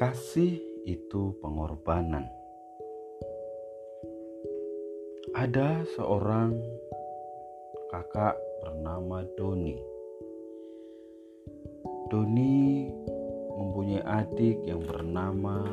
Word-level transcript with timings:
Kasih 0.00 0.56
itu 0.88 1.36
pengorbanan. 1.44 2.24
Ada 5.36 5.84
seorang 5.92 6.56
kakak 7.92 8.32
bernama 8.64 9.20
Doni. 9.36 9.76
Doni 12.08 12.88
mempunyai 13.60 14.00
adik 14.24 14.64
yang 14.64 14.80
bernama 14.88 15.68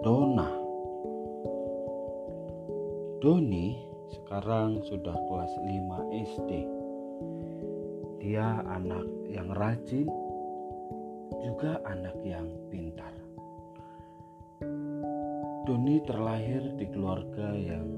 Dona. 0.00 0.48
Doni 3.20 3.76
sekarang 4.08 4.80
sudah 4.88 5.20
kelas 5.28 5.52
5 5.60 6.32
SD. 6.32 6.50
Dia 8.24 8.64
anak 8.72 9.04
yang 9.28 9.52
rajin, 9.52 10.08
juga 11.44 11.76
anak 11.84 12.16
yang 12.24 12.48
pintar. 12.72 13.23
Doni 15.64 15.96
terlahir 16.04 16.76
di 16.76 16.84
keluarga 16.92 17.56
yang 17.56 17.88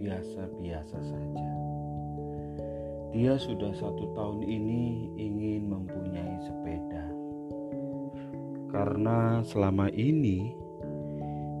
biasa-biasa 0.00 0.98
saja. 1.04 1.50
Dia 3.12 3.36
sudah 3.36 3.76
satu 3.76 4.08
tahun 4.16 4.40
ini 4.40 5.12
ingin 5.20 5.68
mempunyai 5.68 6.40
sepeda. 6.48 7.04
Karena 8.72 9.44
selama 9.44 9.92
ini 9.92 10.56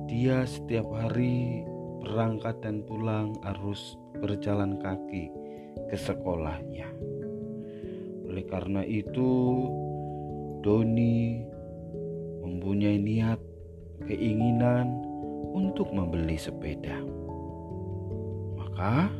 dia 0.08 0.48
setiap 0.48 0.88
hari 0.96 1.60
berangkat 2.00 2.64
dan 2.64 2.80
pulang 2.88 3.36
harus 3.44 4.00
berjalan 4.24 4.80
kaki 4.80 5.28
ke 5.92 5.96
sekolahnya. 6.00 6.88
Oleh 8.32 8.48
karena 8.48 8.80
itu, 8.80 9.60
Doni 10.64 11.44
mempunyai 12.40 12.96
niat, 12.96 13.40
keinginan 14.08 15.03
untuk 15.52 15.92
membeli 15.92 16.40
sepeda. 16.40 16.96
Maka 18.56 19.12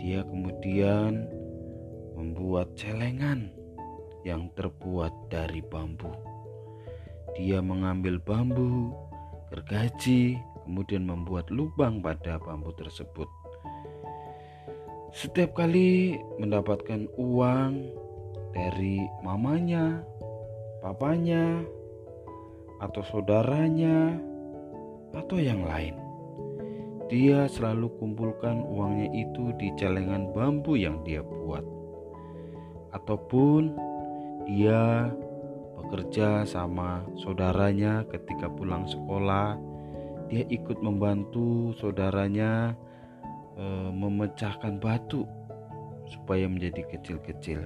dia 0.00 0.24
kemudian 0.24 1.28
membuat 2.16 2.72
celengan 2.78 3.52
yang 4.24 4.48
terbuat 4.56 5.12
dari 5.28 5.60
bambu. 5.60 6.10
Dia 7.36 7.60
mengambil 7.60 8.16
bambu, 8.18 8.96
gergaji, 9.52 10.40
kemudian 10.64 11.06
membuat 11.06 11.52
lubang 11.52 12.00
pada 12.00 12.40
bambu 12.42 12.74
tersebut. 12.74 13.28
Setiap 15.14 15.54
kali 15.54 16.18
mendapatkan 16.42 17.06
uang 17.16 17.72
dari 18.50 19.00
mamanya, 19.22 20.02
papanya, 20.82 21.62
atau 22.82 23.00
saudaranya, 23.06 24.20
atau 25.16 25.40
yang 25.40 25.64
lain. 25.64 25.96
Dia 27.06 27.46
selalu 27.46 27.88
kumpulkan 28.02 28.66
uangnya 28.66 29.08
itu 29.14 29.54
di 29.56 29.70
celengan 29.78 30.34
bambu 30.34 30.74
yang 30.74 31.00
dia 31.06 31.22
buat, 31.22 31.62
ataupun 32.92 33.72
dia 34.46 35.10
bekerja 35.78 36.42
sama 36.42 37.06
saudaranya 37.22 38.02
ketika 38.10 38.50
pulang 38.50 38.84
sekolah. 38.90 39.54
Dia 40.26 40.42
ikut 40.50 40.82
membantu 40.82 41.70
saudaranya 41.78 42.74
e, 43.54 43.64
memecahkan 43.94 44.82
batu 44.82 45.22
supaya 46.10 46.50
menjadi 46.50 46.82
kecil-kecil. 46.90 47.62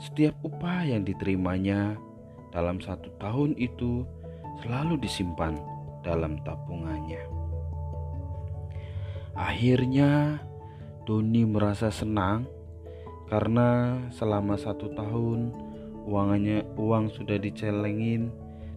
Setiap 0.00 0.32
upah 0.40 0.88
yang 0.88 1.04
diterimanya 1.04 2.00
dalam 2.56 2.80
satu 2.80 3.12
tahun 3.20 3.52
itu 3.60 4.08
selalu 4.64 4.96
disimpan 5.04 5.60
dalam 6.00 6.40
tabungannya. 6.44 7.22
Akhirnya, 9.36 10.42
Doni 11.08 11.48
merasa 11.48 11.88
senang 11.88 12.44
karena 13.30 13.98
selama 14.10 14.58
satu 14.58 14.90
tahun 14.92 15.54
uangnya 16.04 16.66
uang 16.74 17.14
sudah 17.14 17.38
dicelengin 17.38 18.28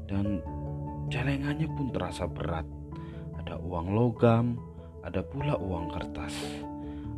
dan 0.06 0.39
celengannya 1.09 1.67
pun 1.73 1.89
terasa 1.89 2.29
berat. 2.29 2.66
Ada 3.44 3.59
uang 3.59 3.91
logam, 3.91 4.56
ada 5.03 5.19
pula 5.25 5.57
uang 5.59 5.91
kertas. 5.91 6.35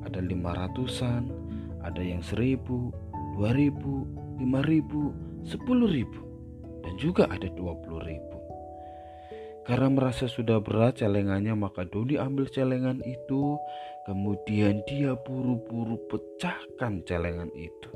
Ada 0.06 0.22
lima 0.22 0.54
ratusan, 0.54 1.28
ada 1.82 2.02
yang 2.02 2.22
seribu, 2.22 2.94
2000, 3.38 4.42
5000, 4.42 5.46
10000 5.46 6.26
dan 6.86 6.94
juga 6.98 7.24
ada 7.30 7.50
20000. 7.50 8.35
Karena 9.66 9.90
merasa 9.90 10.30
sudah 10.30 10.62
berat 10.62 11.02
celengannya 11.02 11.58
maka 11.58 11.84
Doni 11.90 12.22
ambil 12.22 12.46
celengan 12.48 13.02
itu 13.02 13.58
kemudian 14.06 14.86
dia 14.86 15.18
buru-buru 15.18 15.98
pecahkan 16.06 17.02
celengan 17.10 17.50
itu. 17.58 17.92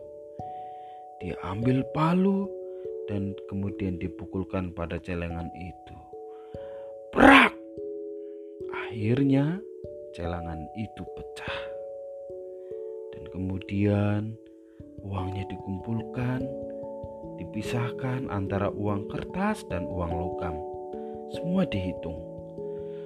Dia 1.21 1.37
ambil 1.45 1.85
palu 1.93 2.49
dan 3.05 3.37
kemudian 3.47 4.01
dipukulkan 4.01 4.73
pada 4.73 4.97
celengan 4.97 5.49
itu. 5.55 5.95
Brak! 7.13 7.53
Akhirnya 8.89 9.61
celengan 10.17 10.65
itu 10.73 11.05
pecah. 11.13 11.57
Dan 13.13 13.23
kemudian 13.29 14.33
Uangnya 14.99 15.47
dikumpulkan, 15.47 16.43
dipisahkan 17.39 18.27
antara 18.27 18.67
uang 18.67 19.07
kertas 19.07 19.63
dan 19.71 19.87
uang 19.87 20.11
logam. 20.11 20.55
Semua 21.29 21.61
dihitung. 21.61 22.17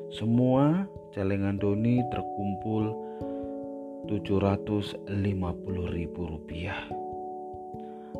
Semua 0.07 0.87
celengan 1.11 1.59
Doni 1.59 1.99
terkumpul 2.07 2.95
750 4.07 5.11
ribu 5.91 6.21
rupiah. 6.31 6.87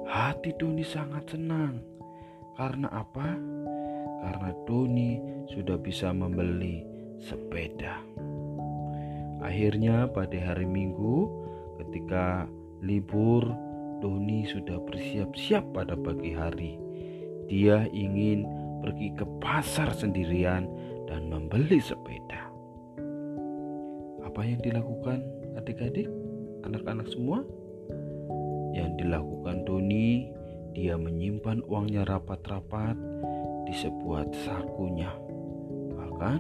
Hati 0.04 0.52
Doni 0.60 0.84
sangat 0.84 1.32
senang. 1.32 1.80
Karena 2.60 2.92
apa? 2.92 3.32
Karena 4.28 4.52
Doni 4.68 5.24
sudah 5.48 5.80
bisa 5.80 6.12
membeli 6.12 6.84
sepeda. 7.24 8.04
Akhirnya 9.40 10.12
pada 10.12 10.36
hari 10.36 10.68
Minggu 10.68 11.32
ketika 11.80 12.44
libur, 12.84 13.48
Doni 14.04 14.44
sudah 14.52 14.84
bersiap-siap 14.84 15.64
pada 15.72 15.96
pagi 15.96 16.36
hari. 16.36 16.76
Dia 17.48 17.88
ingin 17.96 18.63
pergi 18.84 19.16
ke 19.16 19.24
pasar 19.40 19.96
sendirian 19.96 20.68
dan 21.08 21.32
membeli 21.32 21.80
sepeda. 21.80 22.52
Apa 24.28 24.44
yang 24.44 24.60
dilakukan 24.60 25.24
adik-adik, 25.56 26.12
anak-anak 26.68 27.08
semua? 27.08 27.48
Yang 28.76 29.08
dilakukan 29.08 29.64
Doni, 29.64 30.28
dia 30.76 31.00
menyimpan 31.00 31.64
uangnya 31.64 32.04
rapat-rapat 32.04 33.00
di 33.64 33.74
sebuah 33.78 34.28
sakunya. 34.44 35.16
Bahkan 35.96 36.40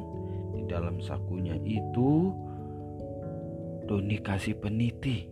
di 0.51 0.61
dalam 0.67 0.99
sakunya 0.99 1.55
itu 1.63 2.33
Doni 3.87 4.17
kasih 4.19 4.57
peniti 4.57 5.29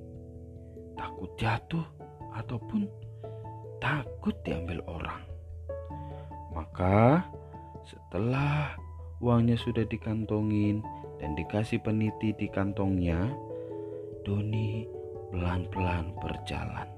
takut 0.94 1.34
jatuh 1.40 1.88
ataupun 2.38 2.86
takut 3.82 4.38
diambil 4.46 4.86
orang. 4.86 5.31
Maka 6.52 7.26
setelah 7.88 8.76
uangnya 9.24 9.56
sudah 9.56 9.88
dikantongin 9.88 10.84
dan 11.22 11.38
dikasih 11.38 11.80
peniti 11.80 12.36
di 12.36 12.52
kantongnya, 12.52 13.32
Doni 14.28 14.84
pelan-pelan 15.32 16.12
berjalan. 16.20 16.90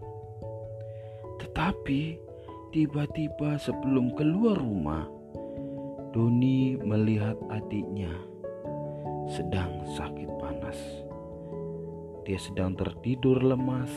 Tetapi 1.37 2.17
tiba-tiba 2.73 3.61
sebelum 3.61 4.17
keluar 4.17 4.57
rumah, 4.57 5.05
Doni 6.13 6.77
melihat 6.81 7.37
adiknya 7.53 8.11
sedang 9.29 9.85
sakit 9.93 10.29
panas. 10.41 10.79
Dia 12.23 12.39
sedang 12.39 12.73
tertidur 12.73 13.43
lemas 13.43 13.91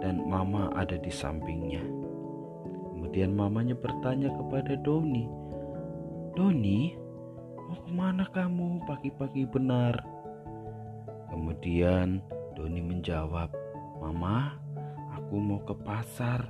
dan 0.00 0.24
mama 0.24 0.72
ada 0.72 0.96
di 0.96 1.12
sampingnya. 1.12 1.84
Kemudian 3.00 3.32
mamanya 3.32 3.72
bertanya 3.72 4.28
kepada 4.28 4.76
Doni, 4.84 5.24
Doni, 6.36 6.92
mau 7.56 7.80
ke 7.80 7.90
mana 7.96 8.28
kamu 8.28 8.84
pagi-pagi 8.84 9.48
benar? 9.48 9.96
Kemudian 11.32 12.20
Doni 12.52 12.84
menjawab, 12.84 13.48
Mama, 14.04 14.52
aku 15.16 15.40
mau 15.40 15.64
ke 15.64 15.72
pasar, 15.80 16.44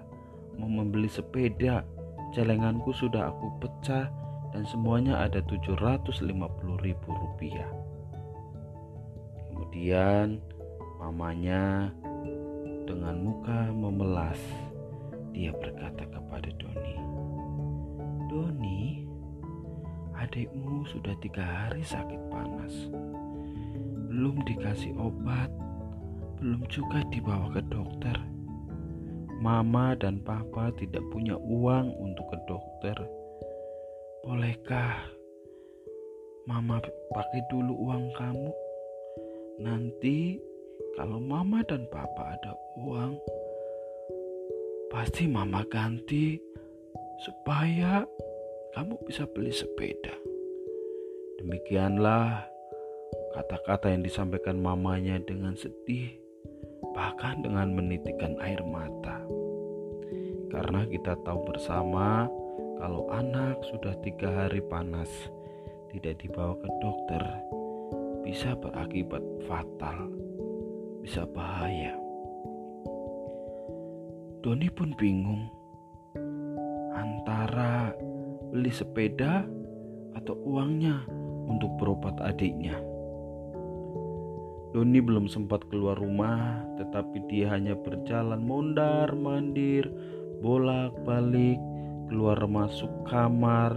mau 0.58 0.66
membeli 0.66 1.06
sepeda. 1.06 1.86
Celenganku 2.34 2.90
sudah 2.98 3.30
aku 3.30 3.46
pecah 3.62 4.10
dan 4.50 4.66
semuanya 4.66 5.22
ada 5.22 5.38
750 5.46 6.26
ribu 6.82 7.08
rupiah. 7.14 7.70
Kemudian 9.54 10.42
Mamanya 11.00 11.88
dengan 12.84 13.16
muka 13.24 13.72
memelas, 13.72 14.36
dia 15.30 15.54
berkata 15.54 16.06
kepada 16.10 16.50
Doni, 16.58 16.96
"Doni, 18.30 19.10
adikmu 20.20 20.84
sudah 20.84 21.16
tiga 21.24 21.40
hari 21.40 21.80
sakit 21.80 22.20
panas. 22.28 22.92
Belum 24.12 24.36
dikasih 24.44 24.92
obat, 25.00 25.48
belum 26.36 26.68
juga 26.68 27.00
dibawa 27.08 27.48
ke 27.56 27.64
dokter. 27.72 28.16
Mama 29.40 29.96
dan 29.96 30.20
papa 30.20 30.68
tidak 30.76 31.00
punya 31.08 31.32
uang 31.40 31.96
untuk 31.96 32.28
ke 32.28 32.38
dokter. 32.44 32.96
Bolehkah 34.20 35.08
mama 36.44 36.84
pakai 37.16 37.40
dulu 37.48 37.72
uang 37.88 38.12
kamu? 38.20 38.52
Nanti 39.64 40.36
kalau 41.00 41.16
mama 41.16 41.64
dan 41.64 41.88
papa 41.88 42.36
ada 42.36 42.52
uang, 42.84 43.16
pasti 44.90 45.30
mama 45.30 45.62
ganti 45.70 46.34
supaya 47.22 48.02
kamu 48.74 48.98
bisa 49.06 49.22
beli 49.30 49.54
sepeda. 49.54 50.12
Demikianlah 51.38 52.42
kata-kata 53.38 53.94
yang 53.94 54.02
disampaikan 54.02 54.58
mamanya 54.58 55.22
dengan 55.22 55.54
sedih, 55.54 56.10
bahkan 56.90 57.38
dengan 57.38 57.70
menitikkan 57.70 58.34
air 58.42 58.58
mata. 58.66 59.22
Karena 60.50 60.82
kita 60.90 61.14
tahu 61.22 61.38
bersama 61.46 62.26
kalau 62.82 63.06
anak 63.14 63.62
sudah 63.70 63.94
tiga 64.02 64.26
hari 64.26 64.58
panas, 64.66 65.08
tidak 65.94 66.18
dibawa 66.18 66.58
ke 66.58 66.68
dokter, 66.82 67.22
bisa 68.26 68.58
berakibat 68.58 69.22
fatal, 69.46 70.10
bisa 70.98 71.22
bahaya. 71.30 72.09
Doni 74.40 74.72
pun 74.72 74.96
bingung 74.96 75.52
antara 76.96 77.92
beli 78.48 78.72
sepeda 78.72 79.44
atau 80.16 80.32
uangnya 80.32 81.04
untuk 81.44 81.68
berobat 81.76 82.16
adiknya. 82.24 82.80
Doni 84.72 84.96
belum 84.96 85.28
sempat 85.28 85.68
keluar 85.68 86.00
rumah, 86.00 86.64
tetapi 86.80 87.28
dia 87.28 87.52
hanya 87.52 87.76
berjalan 87.76 88.40
mondar 88.40 89.12
mandir, 89.12 89.84
bolak-balik, 90.40 91.60
keluar 92.08 92.40
masuk 92.48 92.88
kamar, 93.04 93.76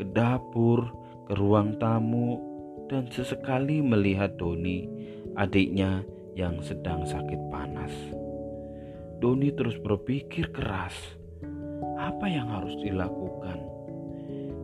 ke 0.00 0.08
dapur, 0.08 0.88
ke 1.28 1.36
ruang 1.36 1.76
tamu, 1.76 2.40
dan 2.88 3.12
sesekali 3.12 3.84
melihat 3.84 4.40
Doni, 4.40 4.88
adiknya 5.36 6.00
yang 6.32 6.64
sedang 6.64 7.04
sakit 7.04 7.52
panas. 7.52 7.92
Doni 9.18 9.50
terus 9.50 9.74
berpikir 9.82 10.54
keras, 10.54 10.94
apa 11.98 12.30
yang 12.30 12.46
harus 12.54 12.78
dilakukan? 12.78 13.58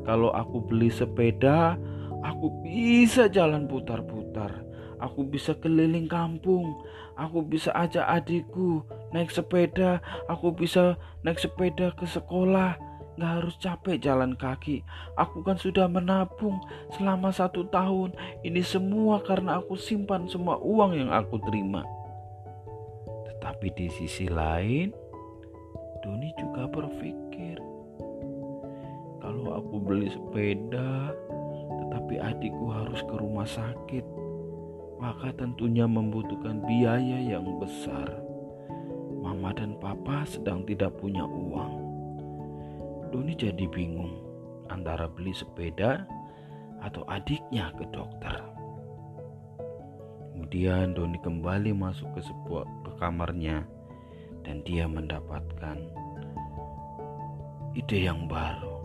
Kalau 0.06 0.30
aku 0.30 0.62
beli 0.62 0.94
sepeda, 0.94 1.74
aku 2.22 2.62
bisa 2.62 3.26
jalan 3.26 3.66
putar-putar. 3.66 4.62
Aku 5.02 5.26
bisa 5.26 5.58
keliling 5.58 6.06
kampung. 6.06 6.78
Aku 7.18 7.42
bisa 7.42 7.74
ajak 7.74 8.06
adikku 8.06 8.86
naik 9.10 9.34
sepeda. 9.34 9.98
Aku 10.30 10.54
bisa 10.54 10.94
naik 11.26 11.42
sepeda 11.42 11.90
ke 11.98 12.06
sekolah. 12.06 12.78
Gak 13.14 13.32
harus 13.42 13.54
capek 13.58 13.98
jalan 14.02 14.34
kaki. 14.38 14.82
Aku 15.18 15.42
kan 15.42 15.58
sudah 15.58 15.86
menabung 15.86 16.62
selama 16.94 17.30
satu 17.30 17.66
tahun. 17.70 18.14
Ini 18.46 18.62
semua 18.62 19.22
karena 19.22 19.58
aku 19.58 19.78
simpan 19.78 20.26
semua 20.26 20.58
uang 20.62 20.94
yang 20.94 21.10
aku 21.10 21.38
terima. 21.42 21.82
Tetapi 23.44 23.76
di 23.76 23.93
sisi 23.93 24.25
lain, 24.25 24.88
Doni 26.00 26.32
juga 26.41 26.64
berpikir 26.64 27.61
kalau 29.20 29.61
aku 29.61 29.85
beli 29.85 30.08
sepeda, 30.08 31.12
tetapi 31.69 32.25
adikku 32.25 32.73
harus 32.73 33.05
ke 33.05 33.12
rumah 33.20 33.44
sakit, 33.44 34.00
maka 34.96 35.29
tentunya 35.37 35.85
membutuhkan 35.85 36.64
biaya 36.64 37.20
yang 37.20 37.61
besar. 37.61 38.17
Mama 39.20 39.52
dan 39.52 39.76
papa 39.76 40.25
sedang 40.25 40.64
tidak 40.64 40.97
punya 40.97 41.29
uang. 41.29 41.73
Doni 43.12 43.37
jadi 43.37 43.69
bingung 43.69 44.25
antara 44.73 45.05
beli 45.05 45.37
sepeda 45.37 46.08
atau 46.81 47.05
adiknya 47.12 47.76
ke 47.76 47.85
dokter. 47.93 48.53
Kemudian 50.54 50.94
Doni 50.94 51.18
kembali 51.18 51.74
masuk 51.74 52.14
ke 52.14 52.22
sebuah 52.30 52.62
ke 52.86 52.94
kamarnya 53.02 53.66
dan 54.46 54.62
dia 54.62 54.86
mendapatkan 54.86 55.82
ide 57.74 58.06
yang 58.06 58.30
baru 58.30 58.78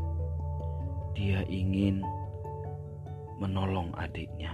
dia 1.13 1.45
ingin 1.45 2.01
menolong 3.37 3.93
adiknya. 4.01 4.49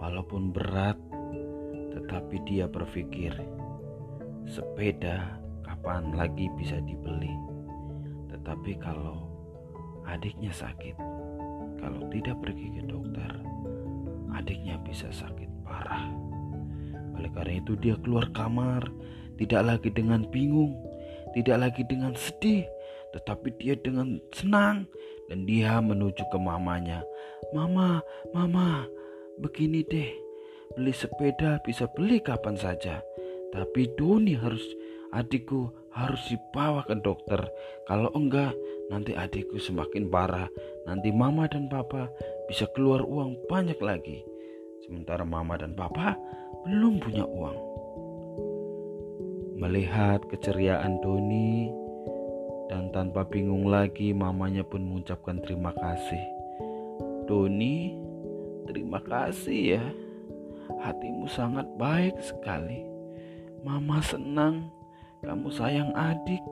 Walaupun 0.00 0.56
berat, 0.56 0.96
tetapi 1.92 2.40
dia 2.48 2.64
berpikir, 2.64 3.36
sepeda 4.48 5.36
kapan 5.68 6.16
lagi 6.16 6.48
bisa 6.56 6.80
dibeli. 6.80 7.36
Tetapi 8.32 8.72
kalau 8.80 9.28
adiknya 10.08 10.48
sakit, 10.48 10.96
kalau 11.76 12.08
tidak 12.08 12.40
pergi 12.40 12.72
ke 12.72 12.88
dokter, 12.88 13.36
adiknya 14.32 14.80
bisa 14.80 15.12
sakit 15.12 15.53
parah. 15.64 16.04
Oleh 17.16 17.30
karena 17.32 17.58
itu 17.58 17.72
dia 17.80 17.96
keluar 18.04 18.28
kamar, 18.36 18.84
tidak 19.40 19.62
lagi 19.64 19.90
dengan 19.90 20.22
bingung, 20.28 20.76
tidak 21.34 21.68
lagi 21.68 21.82
dengan 21.88 22.14
sedih, 22.14 22.62
tetapi 23.16 23.50
dia 23.58 23.74
dengan 23.80 24.20
senang 24.30 24.86
dan 25.26 25.48
dia 25.48 25.80
menuju 25.80 26.22
ke 26.30 26.38
mamanya. 26.38 27.02
Mama, 27.56 28.04
mama, 28.30 28.86
begini 29.40 29.82
deh. 29.88 30.10
Beli 30.74 30.90
sepeda 30.90 31.62
bisa 31.62 31.86
beli 31.94 32.18
kapan 32.18 32.58
saja. 32.58 32.98
Tapi 33.54 33.94
Doni 33.94 34.34
harus 34.34 34.62
adikku 35.14 35.70
harus 35.94 36.18
dibawa 36.26 36.82
ke 36.82 36.98
dokter. 36.98 37.38
Kalau 37.86 38.10
enggak, 38.18 38.50
nanti 38.90 39.14
adikku 39.14 39.62
semakin 39.62 40.10
parah. 40.10 40.50
Nanti 40.90 41.14
mama 41.14 41.46
dan 41.46 41.70
papa 41.70 42.10
bisa 42.50 42.66
keluar 42.74 43.06
uang 43.06 43.46
banyak 43.46 43.78
lagi. 43.78 44.26
Sementara 44.84 45.24
mama 45.24 45.56
dan 45.56 45.72
papa 45.72 46.12
belum 46.68 47.00
punya 47.00 47.24
uang. 47.24 47.58
Melihat 49.56 50.20
keceriaan 50.28 51.00
Doni, 51.00 51.72
dan 52.68 52.92
tanpa 52.92 53.24
bingung 53.24 53.64
lagi 53.64 54.12
mamanya 54.12 54.60
pun 54.60 54.84
mengucapkan 54.84 55.40
terima 55.40 55.72
kasih. 55.72 56.20
Doni, 57.24 57.96
terima 58.68 59.00
kasih 59.00 59.80
ya. 59.80 59.84
Hatimu 60.84 61.32
sangat 61.32 61.64
baik 61.80 62.20
sekali. 62.20 62.84
Mama 63.64 64.04
senang 64.04 64.68
kamu 65.24 65.48
sayang 65.48 65.96
adik, 65.96 66.44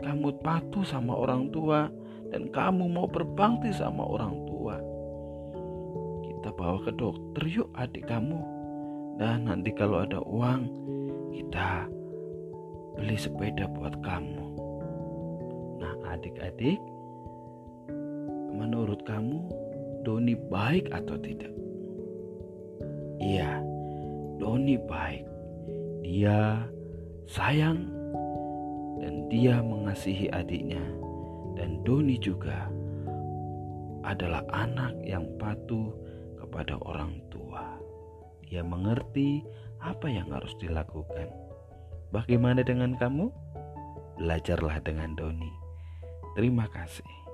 kamu 0.00 0.40
patuh 0.40 0.80
sama 0.80 1.12
orang 1.12 1.52
tua, 1.52 1.92
dan 2.32 2.48
kamu 2.48 2.88
mau 2.88 3.04
berbakti 3.04 3.68
sama 3.76 4.08
orang 4.08 4.32
tua. 4.48 4.55
Bawa 6.66 6.82
ke 6.82 6.92
dokter 6.98 7.46
yuk 7.46 7.70
adik 7.78 8.10
kamu. 8.10 8.42
Dan 9.22 9.46
nanti 9.46 9.70
kalau 9.70 10.02
ada 10.02 10.18
uang, 10.26 10.66
kita 11.30 11.86
beli 12.98 13.14
sepeda 13.14 13.70
buat 13.70 13.94
kamu 14.02 14.46
adik-adik, 16.16 16.80
menurut 18.56 19.04
kamu 19.04 19.44
Doni 20.00 20.32
baik 20.48 20.88
atau 20.88 21.20
tidak? 21.20 21.52
Iya, 23.20 23.60
Doni 24.40 24.80
baik. 24.80 25.26
Dia 26.06 26.64
sayang 27.28 27.84
dan 29.02 29.28
dia 29.28 29.60
mengasihi 29.60 30.32
adiknya. 30.32 30.82
Dan 31.56 31.84
Doni 31.84 32.16
juga 32.16 32.68
adalah 34.06 34.44
anak 34.54 34.94
yang 35.02 35.26
patuh 35.36 35.90
kepada 36.46 36.78
orang 36.86 37.18
tua. 37.28 37.74
Dia 38.46 38.62
mengerti 38.62 39.42
apa 39.82 40.06
yang 40.06 40.30
harus 40.30 40.54
dilakukan. 40.62 41.26
Bagaimana 42.14 42.62
dengan 42.62 42.94
kamu? 42.94 43.28
Belajarlah 44.22 44.78
dengan 44.86 45.18
Doni. 45.18 45.50
Terima 46.38 46.70
kasih. 46.70 47.25